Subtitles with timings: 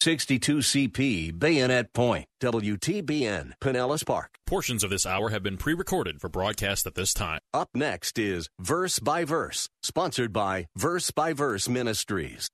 [0.00, 4.30] 62CP, Bayonet Point, WTBN, Pinellas Park.
[4.46, 7.40] Portions of this hour have been pre recorded for broadcast at this time.
[7.52, 12.48] Up next is Verse by Verse, sponsored by Verse by Verse Ministries.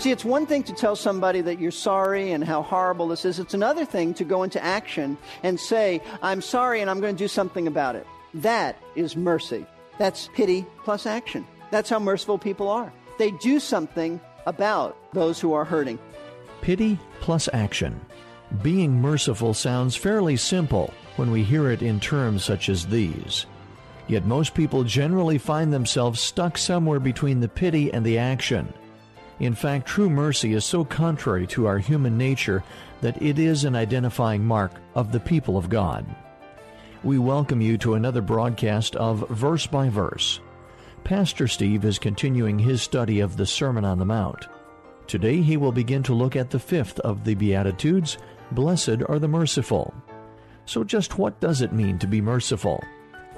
[0.00, 3.38] See, it's one thing to tell somebody that you're sorry and how horrible this is.
[3.38, 7.18] It's another thing to go into action and say, I'm sorry and I'm going to
[7.24, 8.04] do something about it.
[8.34, 9.66] That is mercy.
[9.98, 11.46] That's pity plus action.
[11.70, 12.92] That's how merciful people are.
[13.18, 15.98] They do something about those who are hurting.
[16.60, 18.00] Pity plus action.
[18.62, 23.46] Being merciful sounds fairly simple when we hear it in terms such as these.
[24.08, 28.72] Yet most people generally find themselves stuck somewhere between the pity and the action.
[29.40, 32.62] In fact, true mercy is so contrary to our human nature
[33.00, 36.04] that it is an identifying mark of the people of God.
[37.04, 40.38] We welcome you to another broadcast of Verse by Verse.
[41.02, 44.46] Pastor Steve is continuing his study of the Sermon on the Mount.
[45.08, 48.18] Today he will begin to look at the fifth of the Beatitudes
[48.52, 49.92] Blessed are the merciful.
[50.64, 52.84] So, just what does it mean to be merciful?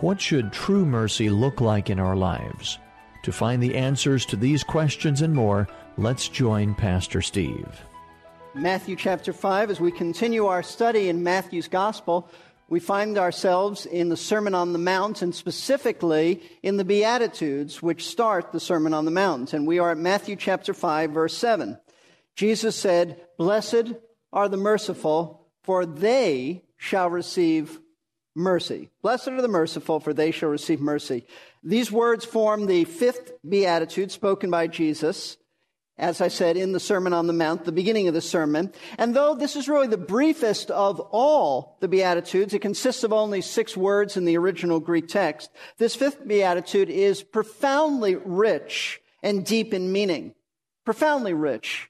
[0.01, 2.79] What should true mercy look like in our lives?
[3.23, 7.83] To find the answers to these questions and more, let's join Pastor Steve.
[8.55, 12.29] Matthew chapter 5, as we continue our study in Matthew's Gospel,
[12.69, 18.07] we find ourselves in the Sermon on the Mount and specifically in the Beatitudes, which
[18.09, 19.53] start the Sermon on the Mount.
[19.53, 21.79] And we are at Matthew chapter 5, verse 7.
[22.37, 23.93] Jesus said, Blessed
[24.33, 27.79] are the merciful, for they shall receive
[28.35, 28.91] mercy.
[29.03, 31.27] Blessed are the merciful, for they shall receive mercy.
[31.63, 35.37] These words form the fifth beatitude spoken by Jesus,
[35.97, 38.73] as I said, in the Sermon on the Mount, the beginning of the sermon.
[38.99, 43.41] And though this is really the briefest of all the beatitudes, it consists of only
[43.41, 49.73] six words in the original Greek text, this fifth beatitude is profoundly rich and deep
[49.73, 50.35] in meaning.
[50.85, 51.89] Profoundly rich.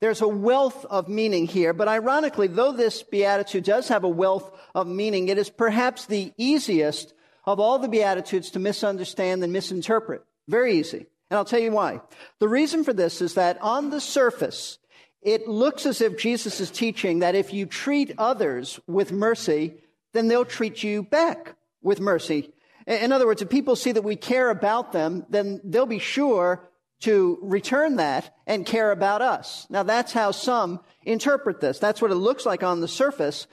[0.00, 4.50] There's a wealth of meaning here, but ironically, though this beatitude does have a wealth
[4.74, 7.14] of meaning, it is perhaps the easiest
[7.44, 10.22] of all the beatitudes to misunderstand and misinterpret.
[10.46, 11.06] Very easy.
[11.30, 12.00] And I'll tell you why.
[12.38, 14.78] The reason for this is that on the surface,
[15.22, 19.74] it looks as if Jesus is teaching that if you treat others with mercy,
[20.12, 22.52] then they'll treat you back with mercy.
[22.86, 26.68] In other words, if people see that we care about them, then they'll be sure
[27.00, 29.66] to return that and care about us.
[29.70, 31.78] Now that's how some interpret this.
[31.78, 33.46] That's what it looks like on the surface.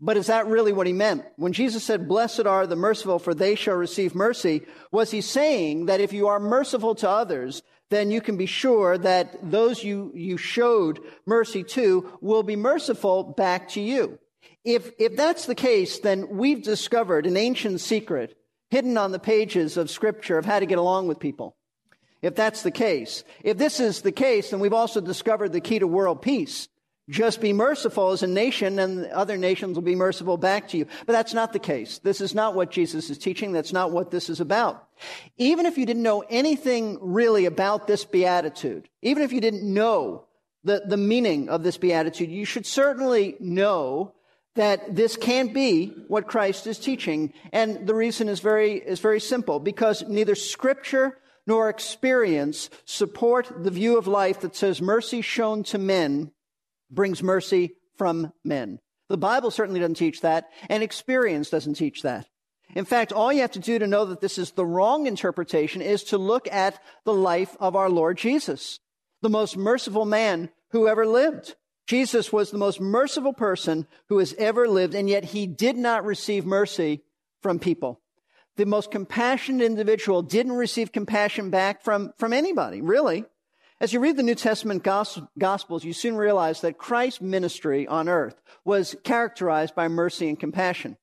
[0.00, 1.24] But is that really what he meant?
[1.36, 4.62] When Jesus said, blessed are the merciful for they shall receive mercy,
[4.92, 8.98] was he saying that if you are merciful to others, then you can be sure
[8.98, 14.18] that those you, you showed mercy to will be merciful back to you.
[14.64, 18.36] If, if that's the case, then we've discovered an ancient secret
[18.68, 21.56] hidden on the pages of scripture of how to get along with people
[22.22, 23.24] if that's the case.
[23.44, 26.68] If this is the case, then we've also discovered the key to world peace.
[27.08, 30.86] Just be merciful as a nation and other nations will be merciful back to you.
[31.06, 31.98] But that's not the case.
[31.98, 33.52] This is not what Jesus is teaching.
[33.52, 34.88] That's not what this is about.
[35.36, 40.24] Even if you didn't know anything really about this beatitude, even if you didn't know
[40.64, 44.12] the, the meaning of this beatitude, you should certainly know
[44.56, 47.32] that this can't be what Christ is teaching.
[47.52, 53.70] And the reason is very, is very simple because neither scripture nor experience support the
[53.70, 56.32] view of life that says mercy shown to men
[56.90, 58.78] brings mercy from men.
[59.08, 62.26] The Bible certainly doesn't teach that, and experience doesn't teach that.
[62.74, 65.80] In fact, all you have to do to know that this is the wrong interpretation
[65.80, 68.80] is to look at the life of our Lord Jesus,
[69.22, 71.54] the most merciful man who ever lived.
[71.86, 76.04] Jesus was the most merciful person who has ever lived, and yet he did not
[76.04, 77.02] receive mercy
[77.40, 78.00] from people
[78.56, 83.24] the most compassionate individual didn't receive compassion back from, from anybody, really.
[83.78, 88.40] As you read the New Testament Gospels, you soon realize that Christ's ministry on earth
[88.64, 90.96] was characterized by mercy and compassion.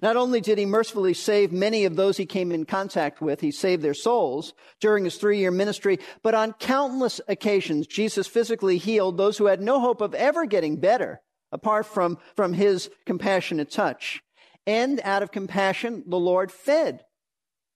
[0.00, 3.50] Not only did he mercifully save many of those he came in contact with, he
[3.50, 9.16] saved their souls during his three year ministry, but on countless occasions, Jesus physically healed
[9.16, 11.20] those who had no hope of ever getting better
[11.50, 14.22] apart from, from his compassionate touch.
[14.68, 17.04] And out of compassion, the Lord fed,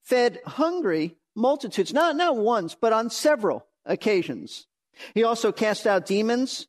[0.05, 4.67] fed hungry multitudes, not, not once, but on several occasions.
[5.15, 6.67] He also cast out demons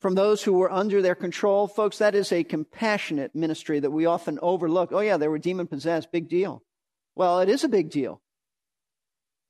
[0.00, 1.68] from those who were under their control.
[1.68, 4.90] Folks, that is a compassionate ministry that we often overlook.
[4.92, 6.12] Oh, yeah, they were demon possessed.
[6.12, 6.62] Big deal.
[7.14, 8.22] Well, it is a big deal.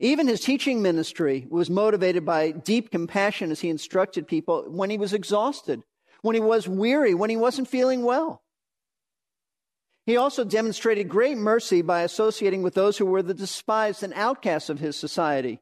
[0.01, 4.97] Even his teaching ministry was motivated by deep compassion as he instructed people when he
[4.97, 5.83] was exhausted,
[6.23, 8.43] when he was weary, when he wasn't feeling well.
[10.07, 14.71] He also demonstrated great mercy by associating with those who were the despised and outcasts
[14.71, 15.61] of his society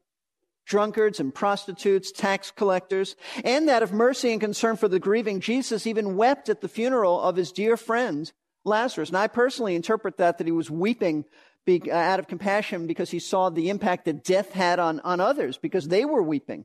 [0.69, 5.41] drunkards and prostitutes, tax collectors, and that of mercy and concern for the grieving.
[5.41, 8.31] Jesus even wept at the funeral of his dear friend,
[8.65, 9.09] Lazarus.
[9.09, 11.25] And I personally interpret that that he was weeping
[11.69, 15.59] uh, out of compassion because he saw the impact that death had on, on others
[15.59, 16.65] because they were weeping.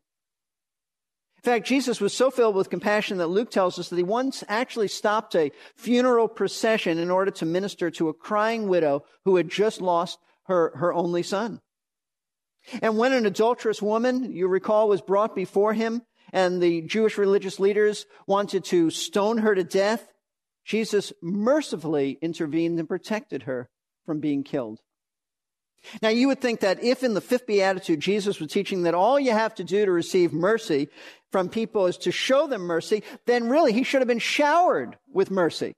[1.38, 4.46] In fact, Jesus was so filled with compassion that Luke tells us that he once
[4.48, 9.50] actually stopped a funeral procession in order to minister to a crying widow who had
[9.50, 11.60] just lost her, her only son.
[12.82, 16.02] And when an adulterous woman, you recall, was brought before him
[16.32, 20.12] and the Jewish religious leaders wanted to stone her to death,
[20.66, 23.70] Jesus mercifully intervened and protected her
[24.06, 24.80] from being killed.
[26.02, 29.20] Now, you would think that if in the fifth beatitude Jesus was teaching that all
[29.20, 30.88] you have to do to receive mercy
[31.32, 35.30] from people is to show them mercy, then really he should have been showered with
[35.30, 35.74] mercy,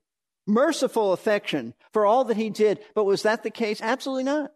[0.46, 2.80] merciful affection for all that he did.
[2.94, 3.82] But was that the case?
[3.82, 4.52] Absolutely not.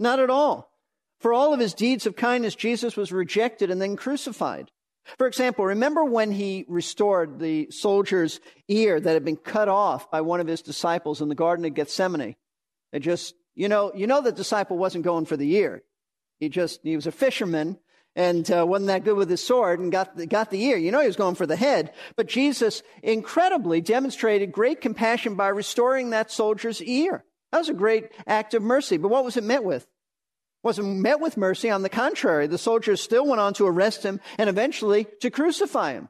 [0.00, 0.73] Not at all.
[1.24, 4.70] For all of his deeds of kindness, Jesus was rejected and then crucified.
[5.16, 10.20] For example, remember when he restored the soldier's ear that had been cut off by
[10.20, 12.36] one of his disciples in the Garden of Gethsemane?
[12.92, 15.82] It just you know, you know the disciple wasn't going for the ear.
[16.40, 17.78] He just, he was a fisherman
[18.14, 20.76] and uh, wasn't that good with his sword and got the, got the ear.
[20.76, 21.94] You know he was going for the head.
[22.16, 27.24] But Jesus incredibly demonstrated great compassion by restoring that soldier's ear.
[27.50, 28.98] That was a great act of mercy.
[28.98, 29.86] But what was it met with?
[30.64, 31.70] Wasn't met with mercy.
[31.70, 35.92] On the contrary, the soldiers still went on to arrest him and eventually to crucify
[35.92, 36.08] him.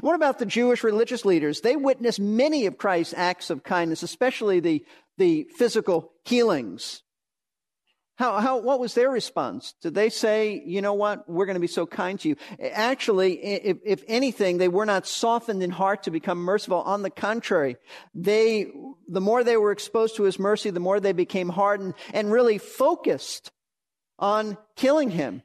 [0.00, 1.60] What about the Jewish religious leaders?
[1.60, 4.84] They witnessed many of Christ's acts of kindness, especially the
[5.18, 7.02] the physical healings.
[8.16, 9.74] How, how, what was their response?
[9.82, 12.36] Did they say, you know what, we're going to be so kind to you?
[12.60, 16.82] Actually, if, if anything, they were not softened in heart to become merciful.
[16.82, 17.76] On the contrary,
[18.14, 18.70] they,
[19.08, 22.58] the more they were exposed to his mercy, the more they became hardened and really
[22.58, 23.50] focused
[24.22, 25.42] on killing him.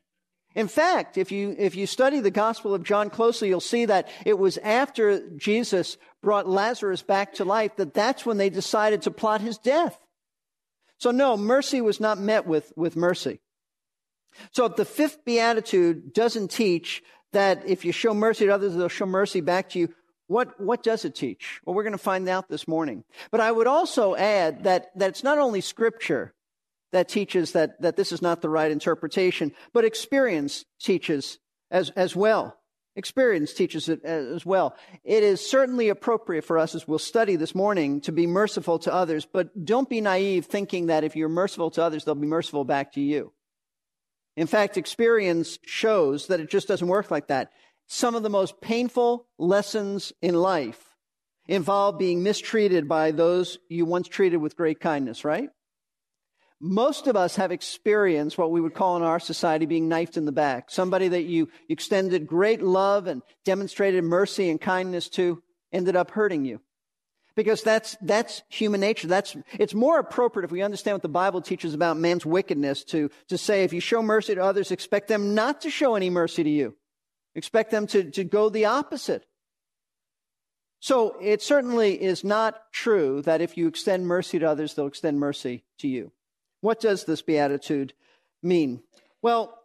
[0.56, 4.08] In fact, if you, if you study the Gospel of John closely, you'll see that
[4.26, 9.12] it was after Jesus brought Lazarus back to life that that's when they decided to
[9.12, 10.00] plot his death.
[11.00, 13.40] So no, mercy was not met with, with mercy.
[14.52, 17.04] So if the fifth beatitude doesn't teach
[17.34, 19.94] that if you show mercy to others, they'll show mercy back to you,
[20.28, 21.62] what, what does it teach?
[21.66, 23.04] Well, we're going to find out this morning.
[23.32, 26.34] But I would also add that, that it's not only scripture
[26.92, 31.40] that teaches that, that this is not the right interpretation, but experience teaches
[31.72, 32.58] as, as well.
[32.96, 34.76] Experience teaches it as well.
[35.04, 38.94] It is certainly appropriate for us, as we'll study this morning, to be merciful to
[38.94, 42.66] others, but don't be naive thinking that if you're merciful to others, they'll be merciful
[42.66, 43.34] back to you.
[44.36, 47.52] In fact, experience shows that it just doesn't work like that.
[47.86, 50.96] Some of the most painful lessons in life
[51.48, 55.50] involve being mistreated by those you once treated with great kindness, right?
[56.60, 60.26] Most of us have experienced what we would call in our society being knifed in
[60.26, 60.72] the back.
[60.72, 66.46] Somebody that you extended great love and demonstrated mercy and kindness to ended up hurting
[66.46, 66.60] you.
[67.36, 69.08] Because that's, that's human nature.
[69.08, 73.12] That's, it's more appropriate if we understand what the Bible teaches about man's wickedness to,
[73.28, 76.44] to say if you show mercy to others, expect them not to show any mercy
[76.44, 76.76] to you.
[77.36, 79.24] Expect them to, to go the opposite.
[80.80, 85.20] So it certainly is not true that if you extend mercy to others, they'll extend
[85.20, 86.12] mercy to you.
[86.62, 87.94] What does this beatitude
[88.42, 88.82] mean?
[89.22, 89.58] Well,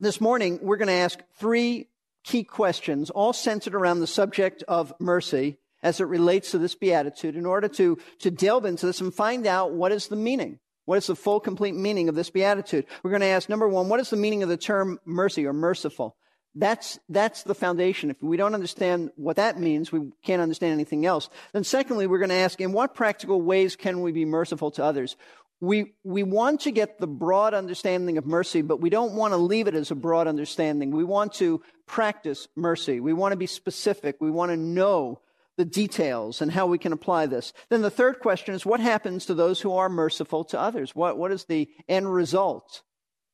[0.00, 1.88] this morning we're going to ask three
[2.24, 7.36] key questions, all centered around the subject of mercy as it relates to this beatitude
[7.36, 10.58] in order to, to delve into this and find out what is the meaning.
[10.84, 12.86] What is the full, complete meaning of this beatitude?
[13.02, 15.52] We're going to ask number one, what is the meaning of the term mercy or
[15.52, 16.16] merciful?
[16.54, 18.10] That's, that's the foundation.
[18.10, 21.30] If we don't understand what that means, we can't understand anything else.
[21.52, 24.84] Then secondly, we're going to ask, in what practical ways can we be merciful to
[24.84, 25.16] others?
[25.62, 29.36] We, we want to get the broad understanding of mercy, but we don't want to
[29.36, 30.90] leave it as a broad understanding.
[30.90, 32.98] We want to practice mercy.
[32.98, 34.16] We want to be specific.
[34.18, 35.20] We want to know
[35.56, 37.52] the details and how we can apply this.
[37.70, 40.96] Then the third question is what happens to those who are merciful to others?
[40.96, 42.82] What, what is the end result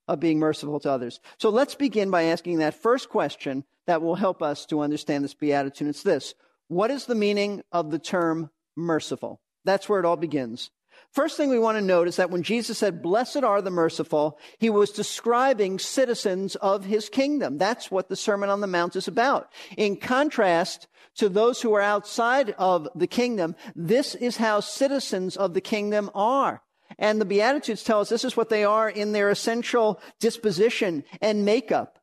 [0.07, 1.21] of being merciful to others?
[1.39, 5.33] So let's begin by asking that first question that will help us to understand this
[5.33, 5.89] beatitude.
[5.89, 6.35] It's this
[6.67, 9.41] What is the meaning of the term merciful?
[9.65, 10.71] That's where it all begins.
[11.13, 14.39] First thing we want to note is that when Jesus said, Blessed are the merciful,
[14.59, 17.59] he was describing citizens of his kingdom.
[17.59, 19.51] That's what the Sermon on the Mount is about.
[19.77, 20.87] In contrast
[21.17, 26.11] to those who are outside of the kingdom, this is how citizens of the kingdom
[26.15, 26.63] are.
[26.99, 31.45] And the Beatitudes tell us this is what they are in their essential disposition and
[31.45, 31.99] makeup.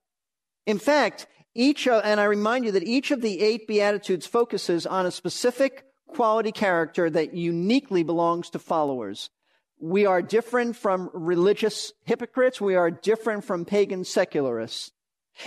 [0.66, 5.06] In fact, each, and I remind you that each of the eight Beatitudes focuses on
[5.06, 9.30] a specific quality character that uniquely belongs to followers.
[9.80, 12.62] We are different from religious hypocrites.
[12.62, 14.92] We are different from pagan secularists.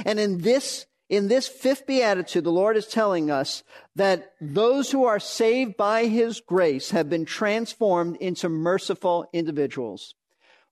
[0.05, 3.63] And in this, in this fifth beatitude, the Lord is telling us
[3.97, 10.15] that those who are saved by His grace have been transformed into merciful individuals.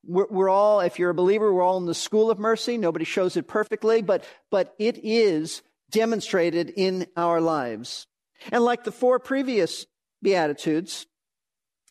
[0.05, 2.77] We're, we're, all, if you're a believer, we're all in the school of mercy.
[2.77, 8.07] Nobody shows it perfectly, but, but it is demonstrated in our lives.
[8.53, 9.87] And like the four previous
[10.23, 11.07] Beatitudes,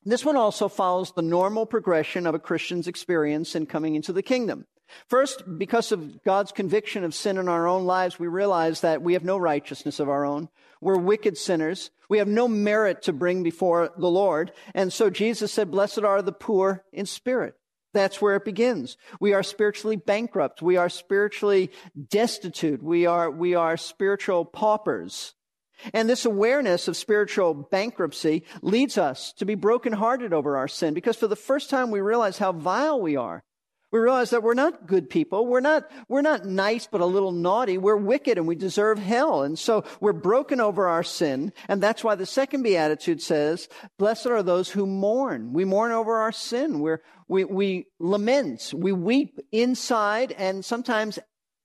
[0.04, 4.22] this one also follows the normal progression of a Christian's experience in coming into the
[4.22, 4.66] kingdom.
[5.08, 9.14] First, because of God's conviction of sin in our own lives, we realize that we
[9.14, 10.50] have no righteousness of our own.
[10.80, 11.90] We're wicked sinners.
[12.08, 14.52] We have no merit to bring before the Lord.
[14.76, 17.56] And so Jesus said, Blessed are the poor in spirit.
[17.94, 18.98] That's where it begins.
[19.20, 20.62] We are spiritually bankrupt.
[20.62, 21.72] We are spiritually
[22.10, 22.84] destitute.
[22.84, 25.34] We are, we are spiritual paupers.
[25.94, 31.18] And this awareness of spiritual bankruptcy leads us to be brokenhearted over our sin because
[31.18, 33.44] for the first time we realize how vile we are.
[33.92, 35.48] We realize that we're not good people.
[35.48, 37.78] We're not, we're not nice, but a little naughty.
[37.78, 39.44] We're wicked and we deserve hell.
[39.44, 41.54] And so we're broken over our sin.
[41.70, 45.54] And that's why the second beatitude says, blessed are those who mourn.
[45.54, 46.82] We mourn over our sin.
[46.82, 48.74] We're, we, we lament.
[48.76, 51.18] We weep inside and sometimes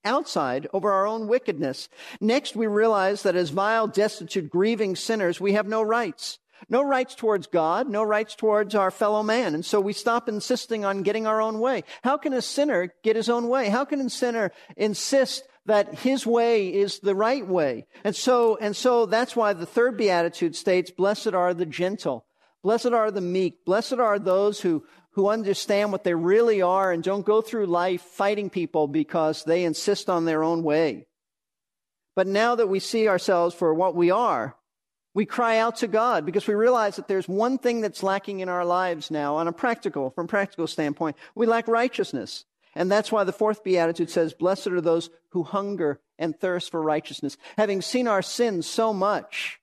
[0.03, 1.89] outside over our own wickedness.
[2.19, 6.39] Next, we realize that as vile, destitute, grieving sinners, we have no rights.
[6.69, 9.55] No rights towards God, no rights towards our fellow man.
[9.55, 11.83] And so we stop insisting on getting our own way.
[12.03, 13.69] How can a sinner get his own way?
[13.69, 17.87] How can a sinner insist that his way is the right way?
[18.03, 22.25] And so, and so that's why the third beatitude states, blessed are the gentle.
[22.63, 23.65] Blessed are the meek.
[23.65, 28.01] Blessed are those who, who understand what they really are and don't go through life
[28.01, 31.05] fighting people because they insist on their own way.
[32.15, 34.55] But now that we see ourselves for what we are,
[35.13, 38.47] we cry out to God because we realize that there's one thing that's lacking in
[38.47, 41.17] our lives now on a practical, from practical standpoint.
[41.35, 42.45] We lack righteousness.
[42.73, 46.81] And that's why the fourth beatitude says, blessed are those who hunger and thirst for
[46.81, 47.35] righteousness.
[47.57, 49.59] Having seen our sins so much,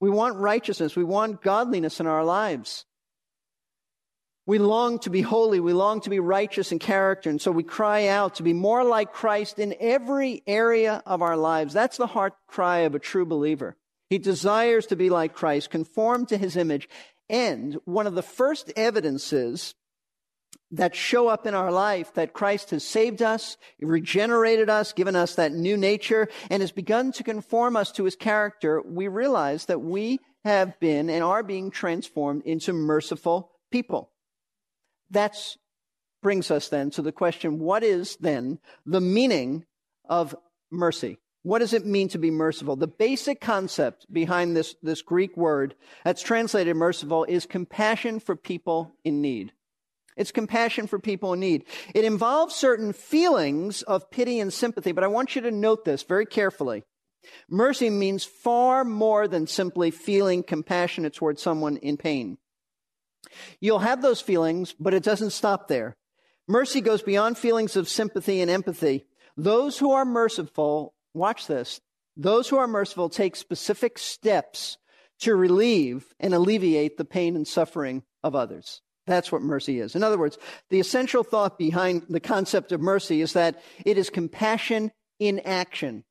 [0.00, 0.96] we want righteousness.
[0.96, 2.86] We want godliness in our lives.
[4.50, 5.60] We long to be holy.
[5.60, 7.30] We long to be righteous in character.
[7.30, 11.36] And so we cry out to be more like Christ in every area of our
[11.36, 11.72] lives.
[11.72, 13.76] That's the heart cry of a true believer.
[14.08, 16.88] He desires to be like Christ, conform to his image.
[17.28, 19.76] And one of the first evidences
[20.72, 25.36] that show up in our life that Christ has saved us, regenerated us, given us
[25.36, 29.80] that new nature, and has begun to conform us to his character, we realize that
[29.80, 34.09] we have been and are being transformed into merciful people.
[35.10, 35.36] That
[36.22, 39.64] brings us then to the question what is then the meaning
[40.08, 40.34] of
[40.70, 41.18] mercy?
[41.42, 42.76] What does it mean to be merciful?
[42.76, 45.74] The basic concept behind this, this Greek word
[46.04, 49.52] that's translated merciful is compassion for people in need.
[50.16, 51.64] It's compassion for people in need.
[51.94, 56.02] It involves certain feelings of pity and sympathy, but I want you to note this
[56.02, 56.84] very carefully.
[57.48, 62.36] Mercy means far more than simply feeling compassionate towards someone in pain.
[63.60, 65.96] You'll have those feelings, but it doesn't stop there.
[66.48, 69.06] Mercy goes beyond feelings of sympathy and empathy.
[69.36, 71.80] Those who are merciful, watch this,
[72.16, 74.76] those who are merciful take specific steps
[75.20, 78.82] to relieve and alleviate the pain and suffering of others.
[79.06, 79.94] That's what mercy is.
[79.94, 84.10] In other words, the essential thought behind the concept of mercy is that it is
[84.10, 86.04] compassion in action.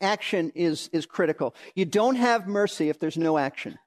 [0.00, 1.54] Action is, is critical.
[1.74, 3.78] You don't have mercy if there's no action.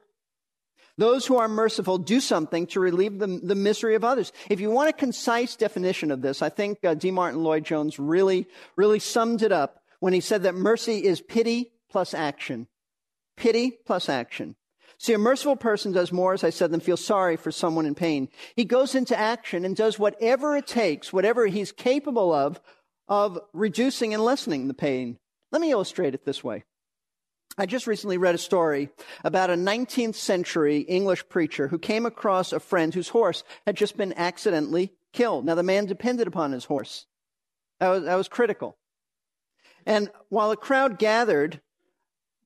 [1.01, 4.31] Those who are merciful do something to relieve the, the misery of others.
[4.51, 7.09] If you want a concise definition of this, I think uh, D.
[7.09, 11.71] Martyn Lloyd Jones really, really summed it up when he said that mercy is pity
[11.89, 12.67] plus action.
[13.35, 14.55] Pity plus action.
[14.99, 17.95] See, a merciful person does more, as I said, than feel sorry for someone in
[17.95, 18.29] pain.
[18.55, 22.61] He goes into action and does whatever it takes, whatever he's capable of,
[23.07, 25.17] of reducing and lessening the pain.
[25.51, 26.63] Let me illustrate it this way.
[27.57, 28.89] I just recently read a story
[29.23, 33.97] about a 19th century English preacher who came across a friend whose horse had just
[33.97, 35.45] been accidentally killed.
[35.45, 37.05] Now, the man depended upon his horse.
[37.79, 38.77] That was, that was critical.
[39.85, 41.59] And while a crowd gathered,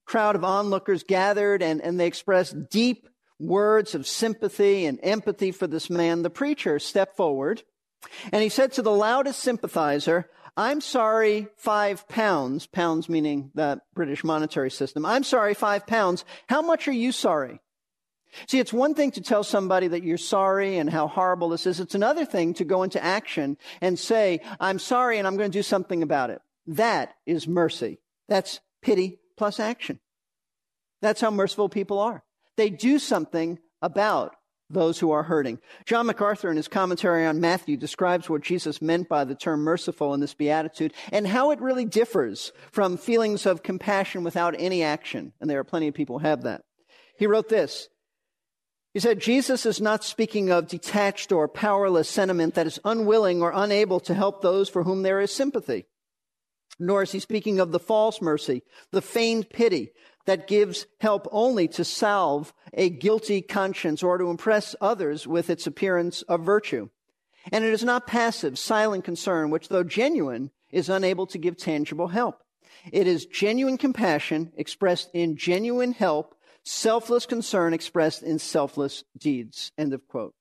[0.04, 3.08] crowd of onlookers gathered and, and they expressed deep
[3.38, 7.62] words of sympathy and empathy for this man, the preacher stepped forward
[8.32, 14.24] and he said to the loudest sympathizer, I'm sorry, five pounds, pounds meaning the British
[14.24, 15.04] monetary system.
[15.04, 16.24] I'm sorry, five pounds.
[16.48, 17.60] How much are you sorry?
[18.46, 21.80] See, it's one thing to tell somebody that you're sorry and how horrible this is.
[21.80, 25.58] It's another thing to go into action and say, I'm sorry and I'm going to
[25.58, 26.40] do something about it.
[26.66, 27.98] That is mercy.
[28.28, 30.00] That's pity plus action.
[31.00, 32.24] That's how merciful people are.
[32.56, 34.34] They do something about
[34.68, 35.60] those who are hurting.
[35.84, 40.12] John MacArthur, in his commentary on Matthew, describes what Jesus meant by the term merciful
[40.14, 45.32] in this beatitude and how it really differs from feelings of compassion without any action.
[45.40, 46.62] And there are plenty of people who have that.
[47.18, 47.88] He wrote this.
[48.92, 53.52] He said, Jesus is not speaking of detached or powerless sentiment that is unwilling or
[53.54, 55.86] unable to help those for whom there is sympathy.
[56.78, 59.92] Nor is he speaking of the false mercy, the feigned pity,
[60.26, 65.66] that gives help only to salve a guilty conscience or to impress others with its
[65.66, 66.88] appearance of virtue.
[67.52, 72.08] And it is not passive, silent concern, which, though genuine, is unable to give tangible
[72.08, 72.42] help.
[72.92, 79.72] It is genuine compassion expressed in genuine help, selfless concern expressed in selfless deeds.
[79.78, 80.34] End of quote.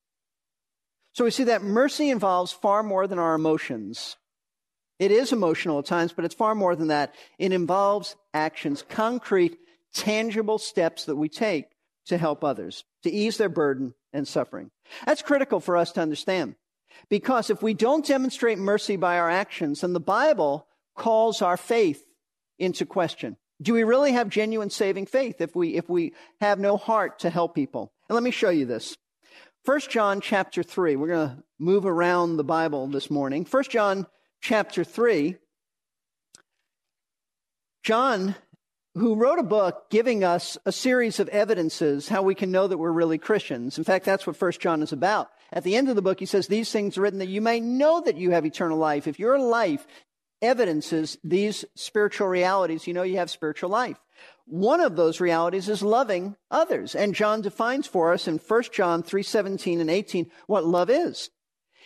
[1.13, 4.17] So we see that mercy involves far more than our emotions.
[4.99, 7.13] It is emotional at times, but it's far more than that.
[7.37, 9.57] It involves actions, concrete
[9.95, 11.65] tangible steps that we take
[12.07, 14.69] to help others, to ease their burden and suffering.
[15.05, 16.55] That's critical for us to understand.
[17.09, 22.05] Because if we don't demonstrate mercy by our actions, then the Bible calls our faith
[22.59, 23.37] into question.
[23.61, 27.29] Do we really have genuine saving faith if we, if we have no heart to
[27.29, 27.91] help people?
[28.07, 28.97] And let me show you this.
[29.65, 30.95] 1 John chapter 3.
[30.95, 33.45] We're going to move around the Bible this morning.
[33.49, 34.05] 1 John
[34.41, 35.37] chapter 3.
[37.83, 38.35] John
[38.95, 42.77] who wrote a book giving us a series of evidences how we can know that
[42.77, 43.77] we're really Christians.
[43.77, 45.29] In fact, that's what First John is about.
[45.51, 47.59] At the end of the book, he says, These things are written that you may
[47.59, 49.05] know that you have eternal life.
[49.05, 49.85] If your life
[50.41, 53.97] evidences these spiritual realities, you know you have spiritual life.
[54.45, 56.95] One of those realities is loving others.
[56.95, 61.31] And John defines for us in 1 John 3:17 and 18 what love is.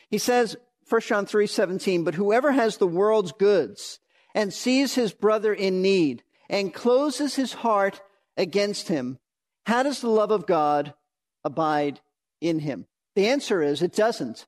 [0.09, 3.99] He says, 1 John 3:17, but whoever has the world's goods
[4.35, 8.01] and sees his brother in need and closes his heart
[8.37, 9.19] against him,
[9.65, 10.93] how does the love of God
[11.43, 11.99] abide
[12.41, 12.87] in him?
[13.15, 14.45] The answer is it doesn't.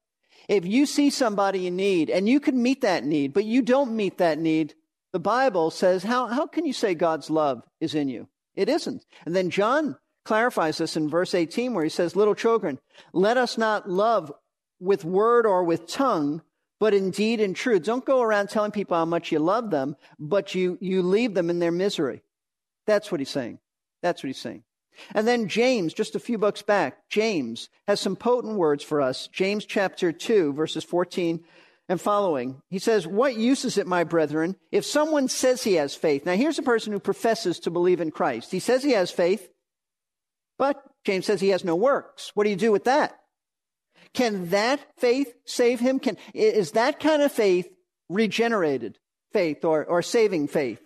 [0.47, 3.95] If you see somebody in need and you can meet that need, but you don't
[3.95, 4.73] meet that need,
[5.13, 8.27] the Bible says, how, how can you say God's love is in you?
[8.55, 9.05] It isn't.
[9.25, 12.79] And then John clarifies this in verse 18 where he says, Little children,
[13.13, 14.31] let us not love
[14.79, 16.41] with word or with tongue,
[16.81, 17.83] but indeed in truth.
[17.83, 21.51] Don't go around telling people how much you love them, but you, you leave them
[21.51, 22.23] in their misery.
[22.87, 23.59] That's what he's saying.
[24.01, 24.63] That's what he's saying.
[25.13, 29.27] And then James, just a few books back, James has some potent words for us.
[29.27, 31.43] James chapter 2, verses 14
[31.87, 32.63] and following.
[32.71, 36.25] He says, What use is it, my brethren, if someone says he has faith?
[36.25, 38.49] Now, here's a person who professes to believe in Christ.
[38.51, 39.47] He says he has faith,
[40.57, 42.31] but James says he has no works.
[42.33, 43.20] What do you do with that?
[44.13, 45.99] Can that faith save him?
[45.99, 47.67] Can, is that kind of faith
[48.09, 48.97] regenerated
[49.31, 50.81] faith or, or saving faith?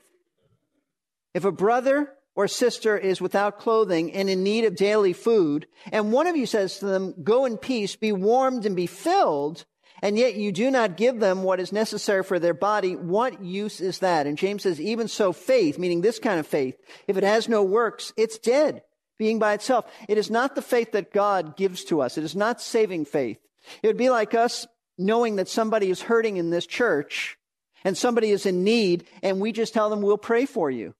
[1.34, 6.12] If a brother or sister is without clothing and in need of daily food, and
[6.12, 9.66] one of you says to them, Go in peace, be warmed and be filled,
[10.02, 13.82] and yet you do not give them what is necessary for their body, what use
[13.82, 14.28] is that?
[14.28, 17.64] And James says, Even so, faith, meaning this kind of faith, if it has no
[17.64, 18.84] works, it's dead
[19.18, 19.86] being by itself.
[20.08, 22.18] It is not the faith that God gives to us.
[22.18, 23.40] It is not saving faith.
[23.82, 27.38] It would be like us knowing that somebody is hurting in this church
[27.84, 30.94] and somebody is in need and we just tell them we'll pray for you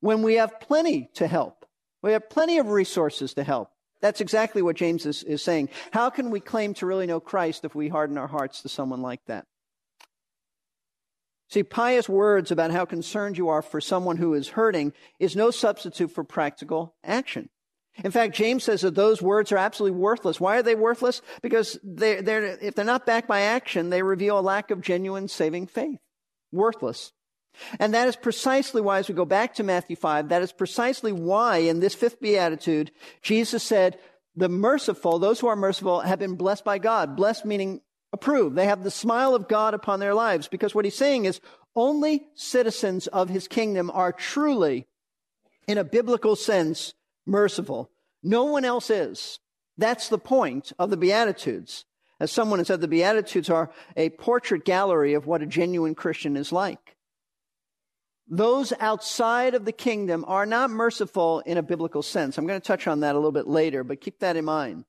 [0.00, 1.66] when we have plenty to help.
[2.02, 3.70] We have plenty of resources to help.
[4.00, 5.70] That's exactly what James is, is saying.
[5.90, 9.02] How can we claim to really know Christ if we harden our hearts to someone
[9.02, 9.46] like that?
[11.50, 15.50] See, pious words about how concerned you are for someone who is hurting is no
[15.50, 17.48] substitute for practical action.
[18.04, 20.40] In fact, James says that those words are absolutely worthless.
[20.40, 21.20] Why are they worthless?
[21.42, 25.28] Because they're, they're, if they're not backed by action, they reveal a lack of genuine
[25.28, 25.98] saving faith.
[26.52, 27.12] Worthless.
[27.80, 31.12] And that is precisely why, as we go back to Matthew 5, that is precisely
[31.12, 33.98] why in this fifth beatitude, Jesus said,
[34.36, 37.16] the merciful, those who are merciful, have been blessed by God.
[37.16, 37.80] Blessed meaning
[38.12, 38.54] approved.
[38.54, 40.46] They have the smile of God upon their lives.
[40.46, 41.40] Because what he's saying is
[41.74, 44.86] only citizens of his kingdom are truly,
[45.66, 46.94] in a biblical sense,
[47.28, 47.90] merciful.
[48.22, 49.38] No one else is.
[49.76, 51.84] That's the point of the Beatitudes.
[52.18, 56.36] As someone has said, the Beatitudes are a portrait gallery of what a genuine Christian
[56.36, 56.96] is like.
[58.28, 62.36] those outside of the kingdom are not merciful in a biblical sense.
[62.36, 64.84] I'm going to touch on that a little bit later, but keep that in mind.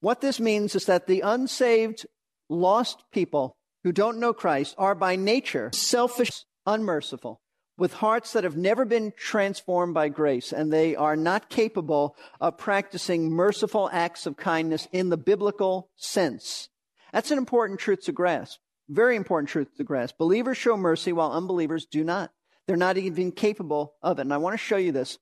[0.00, 2.06] What this means is that the unsaved,
[2.48, 7.40] lost people who don't know Christ are by nature selfish, unmerciful,
[7.78, 12.58] with hearts that have never been transformed by grace, and they are not capable of
[12.58, 16.68] practicing merciful acts of kindness in the biblical sense.
[17.12, 18.58] That's an important truth to grasp.
[18.88, 20.18] Very important truth to grasp.
[20.18, 22.32] Believers show mercy while unbelievers do not.
[22.66, 24.22] They're not even capable of it.
[24.22, 25.18] And I want to show you this.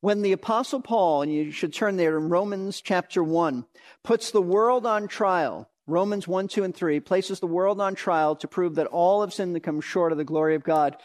[0.00, 3.66] When the apostle Paul, and you should turn there in Romans chapter 1,
[4.02, 8.36] puts the world on trial, Romans 1, 2, and 3, places the world on trial
[8.36, 10.96] to prove that all have sinned to come short of the glory of God.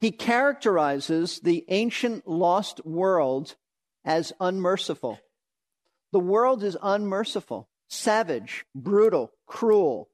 [0.00, 3.56] He characterizes the ancient lost world
[4.04, 5.18] as unmerciful.
[6.12, 10.08] The world is unmerciful, savage, brutal, cruel.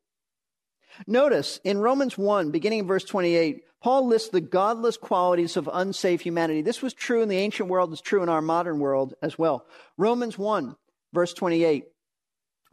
[1.06, 6.20] Notice in Romans 1, beginning in verse 28, Paul lists the godless qualities of unsafe
[6.20, 6.62] humanity.
[6.62, 9.66] This was true in the ancient world, it's true in our modern world as well.
[9.96, 10.76] Romans 1,
[11.12, 11.84] verse 28,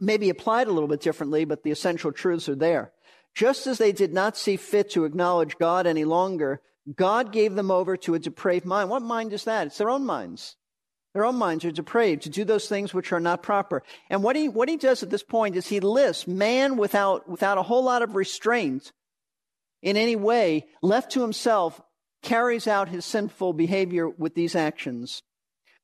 [0.00, 2.92] may be applied a little bit differently, but the essential truths are there.
[3.34, 6.60] Just as they did not see fit to acknowledge God any longer,
[6.94, 8.90] God gave them over to a depraved mind.
[8.90, 9.66] What mind is that?
[9.66, 10.56] It's their own minds.
[11.14, 13.82] Their own minds are depraved to do those things which are not proper.
[14.10, 17.58] And what he, what he does at this point is he lists man without, without
[17.58, 18.92] a whole lot of restraint
[19.82, 21.80] in any way, left to himself,
[22.22, 25.22] carries out his sinful behavior with these actions.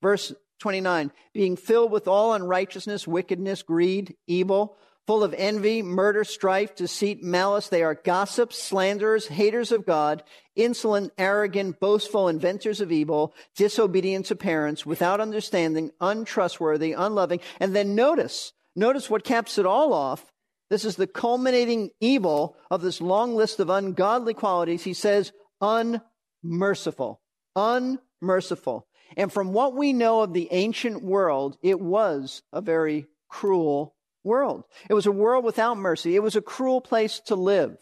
[0.02, 6.74] Verse 29 being filled with all unrighteousness, wickedness, greed, evil, full of envy, murder, strife,
[6.74, 7.68] deceit, malice.
[7.68, 10.22] They are gossips, slanderers, haters of God,
[10.56, 17.40] insolent, arrogant, boastful, inventors of evil, disobedient to parents, without understanding, untrustworthy, unloving.
[17.60, 20.32] And then notice, notice what caps it all off
[20.70, 24.82] this is the culminating evil of this long list of ungodly qualities.
[24.82, 27.20] He says, unmerciful.
[27.54, 28.86] Unmerciful.
[29.16, 33.93] And from what we know of the ancient world, it was a very cruel
[34.24, 34.64] world.
[34.88, 36.16] It was a world without mercy.
[36.16, 37.76] It was a cruel place to live.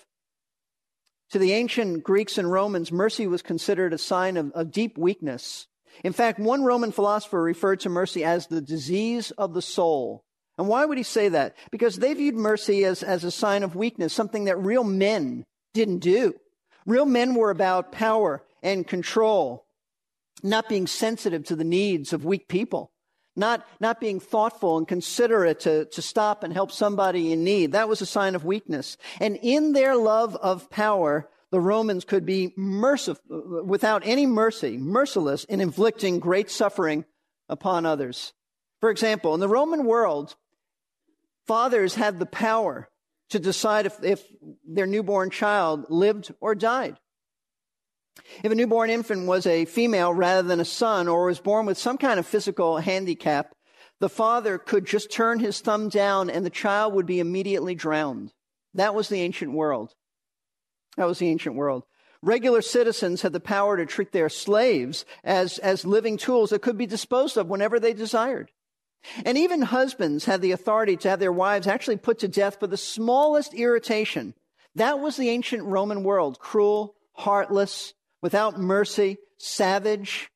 [1.31, 5.67] To the ancient Greeks and Romans, mercy was considered a sign of, of deep weakness.
[6.05, 10.25] In fact, one Roman philosopher referred to mercy as the disease of the soul.
[10.59, 11.57] And why would he say that?
[11.71, 16.01] Because they viewed mercy as, as a sign of weakness, something that real men didn't
[16.01, 16.35] do.
[16.85, 19.65] Real men were about power and control,
[20.43, 22.92] not being sensitive to the needs of weak people,
[23.35, 27.73] not, not being thoughtful and considerate to, to stop and help somebody in need.
[27.73, 28.97] That was a sign of weakness.
[29.21, 35.45] And in their love of power, the Romans could be merciful, without any mercy, merciless
[35.45, 37.05] in inflicting great suffering
[37.49, 38.33] upon others.
[38.81, 40.35] For example, in the Roman world,
[41.47, 42.89] Fathers had the power
[43.31, 44.25] to decide if, if
[44.67, 46.99] their newborn child lived or died.
[48.43, 51.79] If a newborn infant was a female rather than a son or was born with
[51.79, 53.55] some kind of physical handicap,
[54.01, 58.33] the father could just turn his thumb down and the child would be immediately drowned.
[58.75, 59.95] That was the ancient world.
[60.97, 61.85] That was the ancient world.
[62.21, 66.79] Regular citizens had the power to treat their slaves as, as living tools that could
[66.79, 68.51] be disposed of whenever they desired.
[69.25, 72.69] And even husbands had the authority to have their wives actually put to death for
[72.69, 74.35] the smallest irritation.
[74.77, 80.31] That was the ancient Roman world cruel, heartless, without mercy, savage.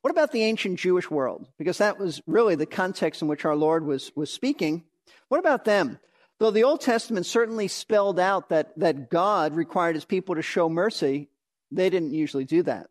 [0.00, 1.46] What about the ancient Jewish world?
[1.58, 4.84] Because that was really the context in which our Lord was, was speaking.
[5.28, 5.98] What about them?
[6.38, 10.68] Though the Old Testament certainly spelled out that, that God required his people to show
[10.68, 11.28] mercy,
[11.70, 12.88] they didn't usually do that.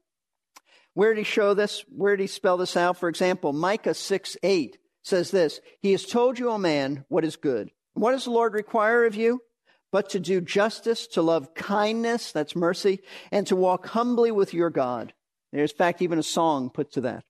[0.94, 1.84] Where did he show this?
[1.90, 2.98] Where did he spell this out?
[2.98, 7.36] For example, Micah 6 8 says this He has told you, O man, what is
[7.36, 7.72] good.
[7.94, 9.42] What does the Lord require of you?
[9.92, 13.00] But to do justice, to love kindness, that's mercy,
[13.32, 15.14] and to walk humbly with your God.
[15.52, 17.24] There's, in fact, even a song put to that.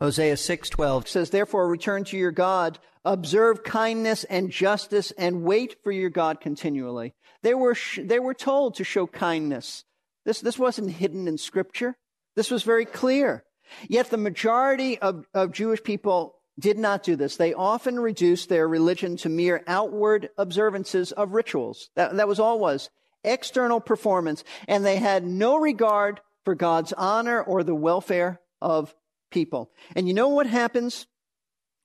[0.00, 5.92] Hosea 6:12 says, "Therefore return to your God, observe kindness and justice, and wait for
[5.92, 9.84] your God continually." They were sh- they were told to show kindness.
[10.24, 11.96] This this wasn't hidden in Scripture.
[12.34, 13.44] This was very clear.
[13.88, 17.36] Yet the majority of, of Jewish people did not do this.
[17.36, 21.90] They often reduced their religion to mere outward observances of rituals.
[21.96, 22.90] That, that was all was.
[23.24, 24.44] External performance.
[24.68, 28.94] And they had no regard for God's honor or the welfare of
[29.30, 29.70] people.
[29.96, 31.06] And you know what happens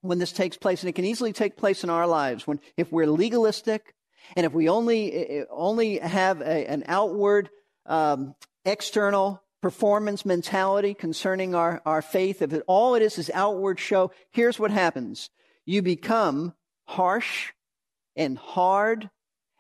[0.02, 0.82] when this takes place?
[0.82, 3.94] And it can easily take place in our lives when, if we're legalistic
[4.36, 7.50] and if we only, only have a, an outward,
[7.86, 13.80] um, external performance mentality concerning our, our faith, if it, all it is is outward
[13.80, 15.30] show, here's what happens.
[15.66, 16.54] You become
[16.86, 17.52] harsh
[18.16, 19.10] and hard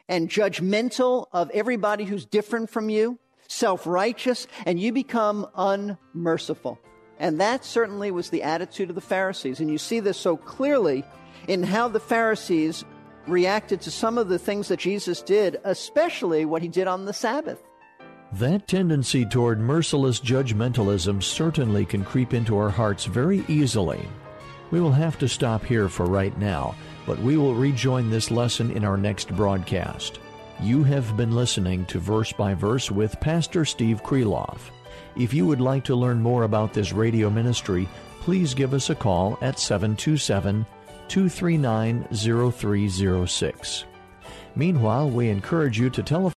[0.07, 3.19] and judgmental of everybody who's different from you.
[3.47, 6.79] self righteous, and you become unmerciful.
[7.19, 9.59] And that certainly was the attitude of the Pharisees.
[9.59, 11.03] And you see this so clearly
[11.47, 12.85] in how the Pharisees
[13.25, 17.13] reacted to some of the things that Jesus did, especially what he did on the
[17.13, 17.61] Sabbath.
[18.33, 24.05] That tendency toward merciless judgmentalism certainly can creep into our hearts very easily.
[24.69, 28.71] We will have to stop here for right now, but we will rejoin this lesson
[28.71, 30.19] in our next broadcast.
[30.59, 34.71] You have been listening to Verse by Verse with Pastor Steve Kreloff.
[35.15, 37.87] If you would like to learn more about this radio ministry,
[38.21, 40.65] please give us a call at 727
[41.07, 43.85] 239 0306.
[44.55, 46.36] Meanwhile, we encourage you to a